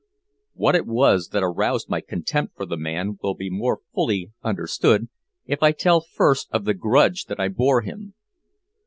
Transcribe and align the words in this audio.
What 0.55 0.75
it 0.75 0.87
was 0.87 1.27
that 1.27 1.43
aroused 1.43 1.87
my 1.87 2.01
contempt 2.01 2.55
for 2.57 2.65
the 2.65 2.75
man 2.75 3.19
will 3.21 3.35
be 3.35 3.51
more 3.51 3.81
fully 3.93 4.31
understood 4.41 5.09
if 5.45 5.61
I 5.61 5.71
tell 5.73 6.01
first 6.01 6.49
of 6.51 6.65
the 6.65 6.73
grudge 6.73 7.25
that 7.25 7.39
I 7.39 7.49
bore 7.49 7.81
him. 7.83 8.15